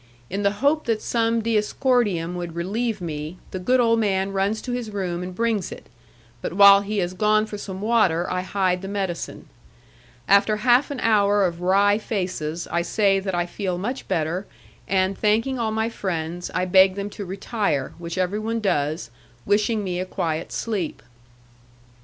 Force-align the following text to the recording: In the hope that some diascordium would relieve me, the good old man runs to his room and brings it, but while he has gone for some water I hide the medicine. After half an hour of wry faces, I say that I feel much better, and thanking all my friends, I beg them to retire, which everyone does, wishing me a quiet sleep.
In 0.31 0.41
the 0.41 0.53
hope 0.65 0.85
that 0.85 0.99
some 0.99 1.43
diascordium 1.43 2.33
would 2.33 2.55
relieve 2.55 3.01
me, 3.01 3.37
the 3.51 3.59
good 3.59 3.79
old 3.79 3.99
man 3.99 4.31
runs 4.33 4.59
to 4.63 4.71
his 4.71 4.89
room 4.89 5.21
and 5.21 5.35
brings 5.35 5.71
it, 5.71 5.85
but 6.41 6.53
while 6.53 6.81
he 6.81 6.97
has 6.97 7.13
gone 7.13 7.45
for 7.45 7.59
some 7.59 7.81
water 7.81 8.27
I 8.27 8.41
hide 8.41 8.81
the 8.81 8.87
medicine. 8.87 9.45
After 10.27 10.57
half 10.65 10.89
an 10.89 10.99
hour 11.01 11.45
of 11.45 11.61
wry 11.61 11.99
faces, 11.99 12.67
I 12.71 12.81
say 12.81 13.19
that 13.19 13.35
I 13.35 13.45
feel 13.45 13.77
much 13.77 14.07
better, 14.07 14.47
and 14.87 15.15
thanking 15.15 15.59
all 15.59 15.69
my 15.69 15.87
friends, 15.89 16.49
I 16.55 16.65
beg 16.65 16.95
them 16.95 17.11
to 17.11 17.23
retire, 17.23 17.93
which 17.99 18.17
everyone 18.17 18.59
does, 18.59 19.11
wishing 19.45 19.83
me 19.83 19.99
a 19.99 20.05
quiet 20.05 20.51
sleep. 20.51 21.03